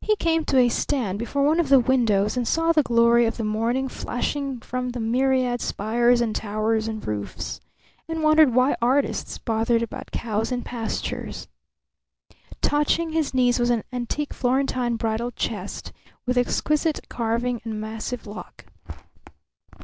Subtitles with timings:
[0.00, 3.36] He came to a stand before one of the windows and saw the glory of
[3.36, 7.60] the morning flashing from the myriad spires and towers and roofs,
[8.08, 11.46] and wondered why artists bothered about cows in pastures.
[12.60, 15.92] Touching his knees was an antique Florentine bridal chest,
[16.26, 18.64] with exquisite carving and massive lock.